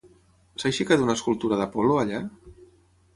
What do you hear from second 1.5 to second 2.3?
d'Apol·lo allà?